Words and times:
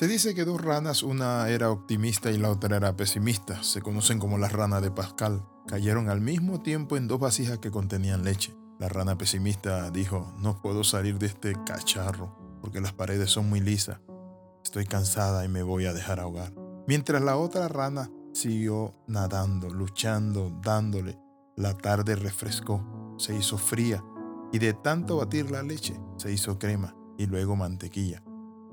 Se 0.00 0.08
dice 0.08 0.34
que 0.34 0.46
dos 0.46 0.62
ranas, 0.62 1.02
una 1.02 1.50
era 1.50 1.70
optimista 1.70 2.30
y 2.30 2.38
la 2.38 2.48
otra 2.48 2.78
era 2.78 2.96
pesimista, 2.96 3.62
se 3.62 3.82
conocen 3.82 4.18
como 4.18 4.38
las 4.38 4.50
ranas 4.50 4.80
de 4.80 4.90
Pascal, 4.90 5.44
cayeron 5.66 6.08
al 6.08 6.22
mismo 6.22 6.62
tiempo 6.62 6.96
en 6.96 7.06
dos 7.06 7.20
vasijas 7.20 7.58
que 7.58 7.70
contenían 7.70 8.24
leche. 8.24 8.56
La 8.78 8.88
rana 8.88 9.18
pesimista 9.18 9.90
dijo, 9.90 10.34
no 10.38 10.62
puedo 10.62 10.84
salir 10.84 11.18
de 11.18 11.26
este 11.26 11.52
cacharro 11.66 12.34
porque 12.62 12.80
las 12.80 12.94
paredes 12.94 13.28
son 13.28 13.50
muy 13.50 13.60
lisas. 13.60 14.00
Estoy 14.64 14.86
cansada 14.86 15.44
y 15.44 15.48
me 15.48 15.62
voy 15.62 15.84
a 15.84 15.92
dejar 15.92 16.18
ahogar. 16.18 16.54
Mientras 16.86 17.20
la 17.20 17.36
otra 17.36 17.68
rana 17.68 18.10
siguió 18.32 18.94
nadando, 19.06 19.68
luchando, 19.68 20.58
dándole. 20.64 21.18
La 21.56 21.76
tarde 21.76 22.16
refrescó, 22.16 23.14
se 23.18 23.36
hizo 23.36 23.58
fría 23.58 24.02
y 24.50 24.60
de 24.60 24.72
tanto 24.72 25.18
batir 25.18 25.50
la 25.50 25.62
leche 25.62 26.00
se 26.16 26.32
hizo 26.32 26.58
crema 26.58 26.96
y 27.18 27.26
luego 27.26 27.54
mantequilla. 27.54 28.22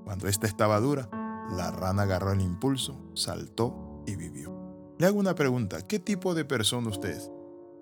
Cuando 0.05 0.29
esta 0.29 0.47
estaba 0.47 0.79
dura, 0.79 1.09
la 1.51 1.71
rana 1.71 2.03
agarró 2.03 2.31
el 2.31 2.41
impulso, 2.41 2.99
saltó 3.13 4.03
y 4.05 4.15
vivió. 4.15 4.53
Le 4.97 5.07
hago 5.07 5.19
una 5.19 5.35
pregunta, 5.35 5.81
¿qué 5.81 5.99
tipo 5.99 6.33
de 6.33 6.45
persona 6.45 6.89
usted 6.89 7.11
es? 7.11 7.31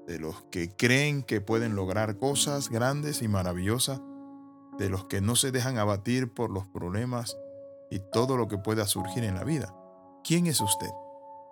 ¿De 0.05 0.20
los 0.20 0.44
que 0.52 0.76
creen 0.76 1.24
que 1.24 1.41
pueden 1.41 1.76
lograr 1.76 2.18
cosas 2.18 2.70
grandes 2.70 3.22
y 3.22 3.28
maravillosas? 3.28 4.02
¿De 4.78 4.90
los 4.90 5.05
que 5.05 5.22
no 5.22 5.36
se 5.36 5.52
dejan 5.52 5.78
abatir 5.78 6.34
por 6.34 6.52
los 6.52 6.66
problemas 6.68 7.38
y 7.90 8.00
todo 8.00 8.38
lo 8.38 8.48
que 8.48 8.58
pueda 8.58 8.86
surgir 8.86 9.24
en 9.24 9.36
la 9.36 9.44
vida? 9.44 9.74
¿Quién 10.24 10.48
es 10.48 10.60
usted? 10.60 10.90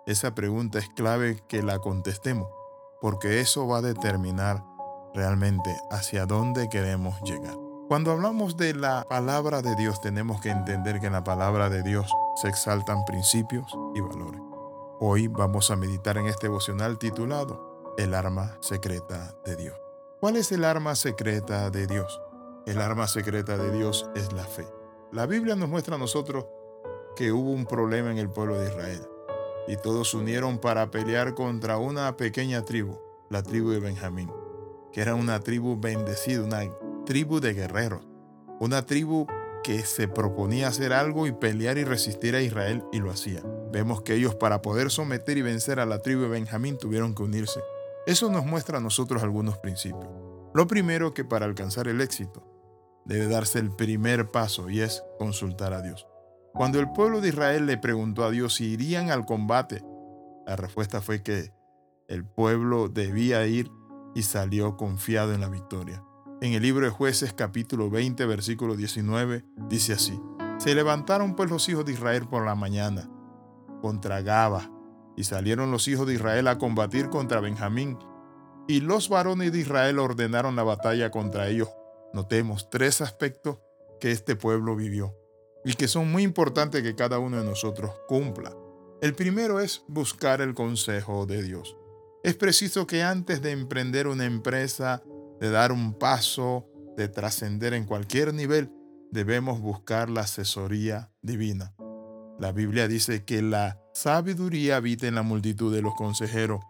Esa 0.06 0.34
pregunta 0.34 0.78
es 0.78 0.88
clave 0.90 1.42
que 1.48 1.62
la 1.62 1.78
contestemos, 1.78 2.48
porque 3.00 3.40
eso 3.40 3.66
va 3.66 3.78
a 3.78 3.82
determinar 3.82 4.62
realmente 5.14 5.74
hacia 5.90 6.26
dónde 6.26 6.68
queremos 6.68 7.20
llegar. 7.22 7.63
Cuando 7.86 8.12
hablamos 8.12 8.56
de 8.56 8.72
la 8.72 9.04
palabra 9.06 9.60
de 9.60 9.76
Dios, 9.76 10.00
tenemos 10.00 10.40
que 10.40 10.48
entender 10.48 11.00
que 11.00 11.08
en 11.08 11.12
la 11.12 11.22
palabra 11.22 11.68
de 11.68 11.82
Dios 11.82 12.10
se 12.40 12.48
exaltan 12.48 13.04
principios 13.04 13.66
y 13.94 14.00
valores. 14.00 14.40
Hoy 15.00 15.28
vamos 15.28 15.70
a 15.70 15.76
meditar 15.76 16.16
en 16.16 16.26
este 16.26 16.46
devocional 16.46 16.98
titulado 16.98 17.94
El 17.98 18.14
arma 18.14 18.56
secreta 18.60 19.34
de 19.44 19.56
Dios. 19.56 19.76
¿Cuál 20.18 20.36
es 20.36 20.50
el 20.50 20.64
arma 20.64 20.94
secreta 20.94 21.68
de 21.68 21.86
Dios? 21.86 22.22
El 22.64 22.80
arma 22.80 23.06
secreta 23.06 23.58
de 23.58 23.70
Dios 23.70 24.08
es 24.14 24.32
la 24.32 24.44
fe. 24.44 24.66
La 25.12 25.26
Biblia 25.26 25.54
nos 25.54 25.68
muestra 25.68 25.96
a 25.96 25.98
nosotros 25.98 26.46
que 27.16 27.32
hubo 27.32 27.50
un 27.50 27.66
problema 27.66 28.10
en 28.10 28.16
el 28.16 28.30
pueblo 28.30 28.58
de 28.58 28.70
Israel 28.70 29.06
y 29.68 29.76
todos 29.76 30.10
se 30.10 30.16
unieron 30.16 30.58
para 30.58 30.90
pelear 30.90 31.34
contra 31.34 31.76
una 31.76 32.16
pequeña 32.16 32.64
tribu, 32.64 32.98
la 33.28 33.42
tribu 33.42 33.70
de 33.70 33.80
Benjamín, 33.80 34.32
que 34.90 35.02
era 35.02 35.14
una 35.14 35.40
tribu 35.40 35.78
bendecida, 35.78 36.42
una 36.42 36.62
tribu 37.04 37.40
de 37.40 37.54
guerreros, 37.54 38.06
una 38.60 38.86
tribu 38.86 39.26
que 39.62 39.84
se 39.84 40.08
proponía 40.08 40.68
hacer 40.68 40.92
algo 40.92 41.26
y 41.26 41.32
pelear 41.32 41.78
y 41.78 41.84
resistir 41.84 42.36
a 42.36 42.42
Israel 42.42 42.84
y 42.92 42.98
lo 42.98 43.10
hacía. 43.10 43.42
Vemos 43.72 44.02
que 44.02 44.14
ellos 44.14 44.34
para 44.34 44.62
poder 44.62 44.90
someter 44.90 45.38
y 45.38 45.42
vencer 45.42 45.80
a 45.80 45.86
la 45.86 46.00
tribu 46.00 46.22
de 46.22 46.28
Benjamín 46.28 46.78
tuvieron 46.78 47.14
que 47.14 47.22
unirse. 47.22 47.60
Eso 48.06 48.30
nos 48.30 48.44
muestra 48.44 48.78
a 48.78 48.80
nosotros 48.82 49.22
algunos 49.22 49.58
principios. 49.58 50.06
Lo 50.54 50.66
primero 50.66 51.14
que 51.14 51.24
para 51.24 51.46
alcanzar 51.46 51.88
el 51.88 52.00
éxito 52.00 52.46
debe 53.06 53.26
darse 53.26 53.58
el 53.58 53.74
primer 53.74 54.30
paso 54.30 54.68
y 54.70 54.80
es 54.80 55.02
consultar 55.18 55.72
a 55.72 55.82
Dios. 55.82 56.06
Cuando 56.52 56.78
el 56.78 56.92
pueblo 56.92 57.20
de 57.20 57.28
Israel 57.28 57.66
le 57.66 57.78
preguntó 57.78 58.24
a 58.24 58.30
Dios 58.30 58.54
si 58.54 58.66
irían 58.66 59.10
al 59.10 59.24
combate, 59.26 59.82
la 60.46 60.56
respuesta 60.56 61.00
fue 61.00 61.22
que 61.22 61.52
el 62.06 62.24
pueblo 62.24 62.88
debía 62.88 63.44
ir 63.46 63.70
y 64.14 64.22
salió 64.22 64.76
confiado 64.76 65.32
en 65.32 65.40
la 65.40 65.48
victoria. 65.48 66.04
En 66.44 66.52
el 66.52 66.60
libro 66.60 66.84
de 66.84 66.90
jueces 66.90 67.32
capítulo 67.32 67.88
20 67.88 68.26
versículo 68.26 68.76
19 68.76 69.46
dice 69.70 69.94
así, 69.94 70.20
Se 70.58 70.74
levantaron 70.74 71.36
pues 71.36 71.48
los 71.48 71.66
hijos 71.70 71.86
de 71.86 71.92
Israel 71.92 72.28
por 72.28 72.44
la 72.44 72.54
mañana 72.54 73.08
contra 73.80 74.20
Gaba 74.20 74.70
y 75.16 75.24
salieron 75.24 75.70
los 75.70 75.88
hijos 75.88 76.06
de 76.06 76.12
Israel 76.12 76.48
a 76.48 76.58
combatir 76.58 77.08
contra 77.08 77.40
Benjamín 77.40 77.96
y 78.68 78.82
los 78.82 79.08
varones 79.08 79.52
de 79.52 79.60
Israel 79.60 79.98
ordenaron 79.98 80.54
la 80.54 80.64
batalla 80.64 81.10
contra 81.10 81.48
ellos. 81.48 81.70
Notemos 82.12 82.68
tres 82.68 83.00
aspectos 83.00 83.56
que 83.98 84.10
este 84.10 84.36
pueblo 84.36 84.76
vivió 84.76 85.16
y 85.64 85.72
que 85.72 85.88
son 85.88 86.12
muy 86.12 86.24
importantes 86.24 86.82
que 86.82 86.94
cada 86.94 87.20
uno 87.20 87.38
de 87.38 87.44
nosotros 87.46 87.90
cumpla. 88.06 88.54
El 89.00 89.14
primero 89.14 89.60
es 89.60 89.82
buscar 89.88 90.42
el 90.42 90.52
consejo 90.52 91.24
de 91.24 91.42
Dios. 91.42 91.74
Es 92.22 92.34
preciso 92.34 92.86
que 92.86 93.02
antes 93.02 93.40
de 93.40 93.52
emprender 93.52 94.08
una 94.08 94.26
empresa, 94.26 95.02
de 95.40 95.50
dar 95.50 95.72
un 95.72 95.98
paso, 95.98 96.66
de 96.96 97.08
trascender 97.08 97.74
en 97.74 97.84
cualquier 97.84 98.32
nivel, 98.34 98.70
debemos 99.10 99.60
buscar 99.60 100.10
la 100.10 100.22
asesoría 100.22 101.10
divina. 101.22 101.74
La 102.38 102.52
Biblia 102.52 102.88
dice 102.88 103.24
que 103.24 103.42
la 103.42 103.80
sabiduría 103.92 104.76
habita 104.76 105.06
en 105.06 105.14
la 105.14 105.22
multitud 105.22 105.74
de 105.74 105.82
los 105.82 105.94
consejeros. 105.94 106.60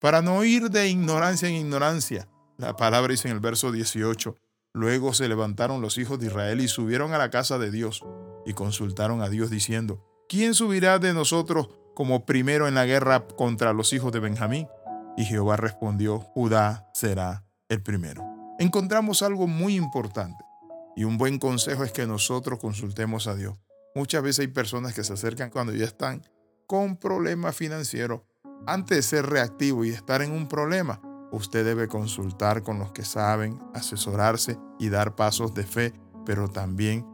Para 0.00 0.22
no 0.22 0.44
ir 0.44 0.70
de 0.70 0.88
ignorancia 0.88 1.48
en 1.48 1.56
ignorancia, 1.56 2.28
la 2.58 2.76
palabra 2.76 3.10
dice 3.10 3.28
en 3.28 3.34
el 3.34 3.40
verso 3.40 3.72
18, 3.72 4.38
Luego 4.76 5.14
se 5.14 5.28
levantaron 5.28 5.80
los 5.80 5.98
hijos 5.98 6.18
de 6.18 6.26
Israel 6.26 6.60
y 6.60 6.66
subieron 6.66 7.12
a 7.12 7.18
la 7.18 7.30
casa 7.30 7.58
de 7.58 7.70
Dios 7.70 8.04
y 8.44 8.54
consultaron 8.54 9.22
a 9.22 9.28
Dios 9.28 9.48
diciendo, 9.48 10.04
¿quién 10.28 10.52
subirá 10.54 10.98
de 10.98 11.14
nosotros 11.14 11.68
como 11.94 12.26
primero 12.26 12.66
en 12.66 12.74
la 12.74 12.84
guerra 12.84 13.24
contra 13.24 13.72
los 13.72 13.92
hijos 13.92 14.10
de 14.10 14.18
Benjamín? 14.18 14.66
Y 15.16 15.26
Jehová 15.26 15.56
respondió, 15.56 16.18
Judá 16.18 16.90
será 16.92 17.44
el 17.68 17.82
primero. 17.82 18.24
Encontramos 18.58 19.22
algo 19.22 19.46
muy 19.46 19.76
importante 19.76 20.44
y 20.96 21.04
un 21.04 21.18
buen 21.18 21.38
consejo 21.38 21.84
es 21.84 21.92
que 21.92 22.06
nosotros 22.06 22.58
consultemos 22.58 23.26
a 23.26 23.34
Dios. 23.34 23.58
Muchas 23.94 24.22
veces 24.22 24.40
hay 24.40 24.48
personas 24.48 24.94
que 24.94 25.04
se 25.04 25.12
acercan 25.12 25.50
cuando 25.50 25.72
ya 25.72 25.84
están 25.84 26.22
con 26.66 26.96
problemas 26.96 27.56
financieros. 27.56 28.22
Antes 28.66 28.96
de 28.96 29.02
ser 29.02 29.26
reactivo 29.26 29.84
y 29.84 29.90
estar 29.90 30.22
en 30.22 30.32
un 30.32 30.48
problema, 30.48 31.00
usted 31.32 31.64
debe 31.64 31.88
consultar 31.88 32.62
con 32.62 32.78
los 32.78 32.92
que 32.92 33.04
saben, 33.04 33.60
asesorarse 33.74 34.58
y 34.78 34.88
dar 34.88 35.14
pasos 35.14 35.54
de 35.54 35.64
fe, 35.64 35.92
pero 36.24 36.48
también 36.48 37.06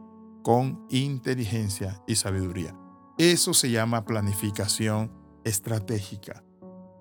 con 0.43 0.85
inteligencia 0.89 2.01
y 2.07 2.15
sabiduría. 2.15 2.75
Eso 3.17 3.53
se 3.53 3.69
llama 3.69 4.05
planificación 4.05 5.11
estratégica. 5.43 6.43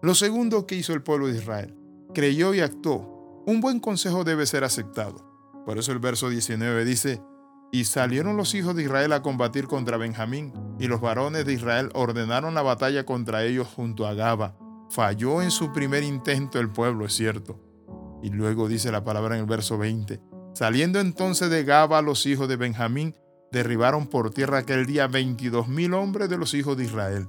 Lo 0.02 0.14
segundo 0.14 0.66
que 0.66 0.74
hizo 0.74 0.92
el 0.92 1.02
pueblo 1.02 1.28
de 1.28 1.38
Israel, 1.38 1.76
creyó 2.14 2.54
y 2.54 2.60
actuó. 2.60 3.19
Un 3.46 3.60
buen 3.60 3.80
consejo 3.80 4.24
debe 4.24 4.46
ser 4.46 4.64
aceptado. 4.64 5.26
Por 5.66 5.78
eso 5.78 5.92
el 5.92 5.98
verso 5.98 6.28
19 6.28 6.84
dice, 6.84 7.22
y 7.72 7.84
salieron 7.84 8.36
los 8.36 8.54
hijos 8.54 8.74
de 8.74 8.82
Israel 8.82 9.12
a 9.12 9.22
combatir 9.22 9.66
contra 9.66 9.96
Benjamín, 9.96 10.52
y 10.78 10.88
los 10.88 11.00
varones 11.00 11.46
de 11.46 11.52
Israel 11.52 11.90
ordenaron 11.94 12.54
la 12.54 12.62
batalla 12.62 13.04
contra 13.04 13.44
ellos 13.44 13.68
junto 13.68 14.06
a 14.06 14.14
Gaba 14.14 14.56
Falló 14.90 15.40
en 15.40 15.52
su 15.52 15.72
primer 15.72 16.02
intento 16.02 16.58
el 16.58 16.68
pueblo, 16.68 17.06
es 17.06 17.12
cierto. 17.12 17.60
Y 18.24 18.30
luego 18.30 18.68
dice 18.68 18.90
la 18.90 19.04
palabra 19.04 19.36
en 19.36 19.42
el 19.42 19.46
verso 19.46 19.78
20. 19.78 20.20
Saliendo 20.52 20.98
entonces 20.98 21.48
de 21.48 21.62
Gaba 21.62 22.02
los 22.02 22.26
hijos 22.26 22.48
de 22.48 22.56
Benjamín, 22.56 23.14
derribaron 23.52 24.08
por 24.08 24.30
tierra 24.30 24.58
aquel 24.58 24.86
día 24.86 25.06
22 25.06 25.68
mil 25.68 25.94
hombres 25.94 26.28
de 26.28 26.38
los 26.38 26.54
hijos 26.54 26.76
de 26.76 26.84
Israel. 26.84 27.28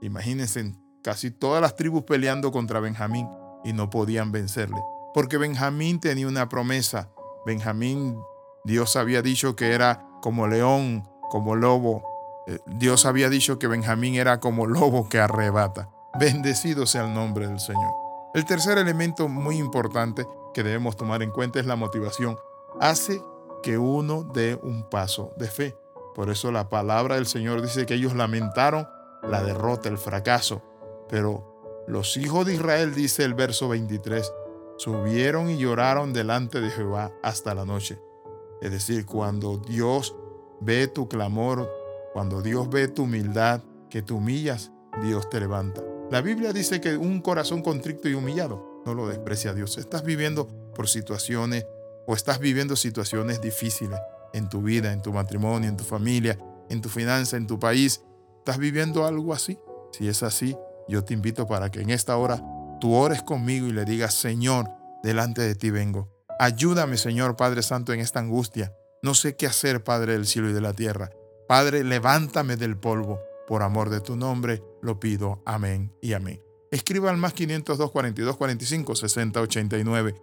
Imagínense, 0.00 0.74
casi 1.02 1.30
todas 1.30 1.60
las 1.60 1.76
tribus 1.76 2.04
peleando 2.04 2.50
contra 2.50 2.80
Benjamín 2.80 3.28
y 3.62 3.74
no 3.74 3.90
podían 3.90 4.32
vencerle. 4.32 4.80
Porque 5.16 5.38
Benjamín 5.38 5.98
tenía 5.98 6.28
una 6.28 6.50
promesa. 6.50 7.08
Benjamín, 7.46 8.22
Dios 8.64 8.96
había 8.96 9.22
dicho 9.22 9.56
que 9.56 9.72
era 9.72 10.06
como 10.20 10.46
león, 10.46 11.08
como 11.30 11.56
lobo. 11.56 12.02
Eh, 12.46 12.58
Dios 12.66 13.06
había 13.06 13.30
dicho 13.30 13.58
que 13.58 13.66
Benjamín 13.66 14.16
era 14.16 14.40
como 14.40 14.66
lobo 14.66 15.08
que 15.08 15.18
arrebata. 15.18 15.88
Bendecido 16.20 16.84
sea 16.84 17.06
el 17.06 17.14
nombre 17.14 17.46
del 17.46 17.60
Señor. 17.60 17.94
El 18.34 18.44
tercer 18.44 18.76
elemento 18.76 19.26
muy 19.26 19.56
importante 19.56 20.26
que 20.52 20.62
debemos 20.62 20.98
tomar 20.98 21.22
en 21.22 21.30
cuenta 21.30 21.60
es 21.60 21.64
la 21.64 21.76
motivación. 21.76 22.36
Hace 22.78 23.22
que 23.62 23.78
uno 23.78 24.22
dé 24.22 24.60
un 24.62 24.86
paso 24.90 25.32
de 25.38 25.48
fe. 25.48 25.78
Por 26.14 26.28
eso 26.28 26.52
la 26.52 26.68
palabra 26.68 27.14
del 27.14 27.26
Señor 27.26 27.62
dice 27.62 27.86
que 27.86 27.94
ellos 27.94 28.14
lamentaron 28.14 28.86
la 29.22 29.42
derrota, 29.42 29.88
el 29.88 29.96
fracaso. 29.96 30.60
Pero 31.08 31.84
los 31.88 32.18
hijos 32.18 32.44
de 32.44 32.56
Israel, 32.56 32.94
dice 32.94 33.24
el 33.24 33.32
verso 33.32 33.66
23, 33.70 34.30
subieron 34.76 35.50
y 35.50 35.58
lloraron 35.58 36.12
delante 36.12 36.60
de 36.60 36.70
Jehová 36.70 37.12
hasta 37.22 37.54
la 37.54 37.64
noche. 37.64 37.98
Es 38.60 38.70
decir, 38.70 39.06
cuando 39.06 39.58
Dios 39.58 40.14
ve 40.60 40.88
tu 40.88 41.08
clamor, 41.08 41.70
cuando 42.12 42.42
Dios 42.42 42.68
ve 42.70 42.88
tu 42.88 43.02
humildad, 43.02 43.62
que 43.90 44.02
te 44.02 44.12
humillas, 44.12 44.72
Dios 45.02 45.28
te 45.30 45.40
levanta. 45.40 45.82
La 46.10 46.20
Biblia 46.20 46.52
dice 46.52 46.80
que 46.80 46.96
un 46.96 47.20
corazón 47.20 47.62
contrito 47.62 48.08
y 48.08 48.14
humillado 48.14 48.82
no 48.84 48.94
lo 48.94 49.08
desprecia 49.08 49.50
a 49.50 49.54
Dios. 49.54 49.76
Estás 49.78 50.04
viviendo 50.04 50.48
por 50.74 50.88
situaciones 50.88 51.66
o 52.06 52.14
estás 52.14 52.38
viviendo 52.38 52.76
situaciones 52.76 53.40
difíciles 53.40 53.98
en 54.32 54.48
tu 54.48 54.62
vida, 54.62 54.92
en 54.92 55.02
tu 55.02 55.12
matrimonio, 55.12 55.68
en 55.68 55.76
tu 55.76 55.84
familia, 55.84 56.38
en 56.68 56.80
tu 56.80 56.88
finanza, 56.88 57.36
en 57.36 57.46
tu 57.46 57.58
país. 57.58 58.02
¿Estás 58.38 58.58
viviendo 58.58 59.06
algo 59.06 59.32
así? 59.32 59.58
Si 59.92 60.08
es 60.08 60.22
así, 60.22 60.56
yo 60.88 61.04
te 61.04 61.14
invito 61.14 61.46
para 61.46 61.70
que 61.70 61.80
en 61.80 61.90
esta 61.90 62.16
hora 62.16 62.40
tú 62.80 62.94
ores 62.94 63.22
conmigo 63.22 63.66
y 63.66 63.72
le 63.72 63.84
digas, 63.84 64.14
Señor, 64.14 64.70
delante 65.02 65.42
de 65.42 65.54
ti 65.54 65.70
vengo. 65.70 66.10
Ayúdame, 66.38 66.96
Señor 66.96 67.36
Padre 67.36 67.62
Santo, 67.62 67.92
en 67.92 68.00
esta 68.00 68.20
angustia. 68.20 68.74
No 69.02 69.14
sé 69.14 69.36
qué 69.36 69.46
hacer, 69.46 69.84
Padre 69.84 70.12
del 70.12 70.26
cielo 70.26 70.50
y 70.50 70.52
de 70.52 70.60
la 70.60 70.72
tierra. 70.72 71.10
Padre, 71.48 71.84
levántame 71.84 72.56
del 72.56 72.76
polvo. 72.76 73.20
Por 73.46 73.62
amor 73.62 73.90
de 73.90 74.00
tu 74.00 74.16
nombre, 74.16 74.62
lo 74.82 74.98
pido. 74.98 75.42
Amén 75.46 75.92
y 76.02 76.14
amén. 76.14 76.42
Escriba 76.72 77.10
al 77.10 77.16
más 77.16 77.32
502 77.32 77.90
42 77.90 78.36
45 78.36 78.96
60 78.96 79.40
89 79.40 80.14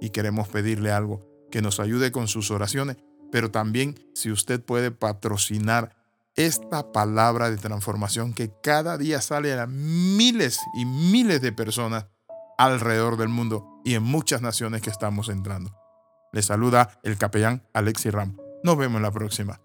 y 0.00 0.10
queremos 0.10 0.48
pedirle 0.48 0.92
algo 0.92 1.26
que 1.50 1.62
nos 1.62 1.80
ayude 1.80 2.12
con 2.12 2.28
sus 2.28 2.50
oraciones, 2.50 2.96
pero 3.32 3.50
también 3.50 3.98
si 4.14 4.30
usted 4.30 4.62
puede 4.62 4.92
patrocinar 4.92 5.96
esta 6.36 6.92
palabra 6.92 7.50
de 7.50 7.56
transformación 7.56 8.32
que 8.32 8.52
cada 8.62 8.98
día 8.98 9.20
sale 9.20 9.52
a 9.58 9.66
miles 9.66 10.58
y 10.74 10.84
miles 10.84 11.40
de 11.40 11.52
personas 11.52 12.06
alrededor 12.58 13.16
del 13.16 13.28
mundo 13.28 13.80
y 13.84 13.94
en 13.94 14.02
muchas 14.02 14.42
naciones 14.42 14.82
que 14.82 14.90
estamos 14.90 15.28
entrando. 15.28 15.76
Le 16.32 16.42
saluda 16.42 17.00
el 17.02 17.18
capellán 17.18 17.66
Alexi 17.74 18.10
Ram. 18.10 18.36
Nos 18.62 18.76
vemos 18.76 18.98
en 18.98 19.02
la 19.02 19.10
próxima. 19.10 19.60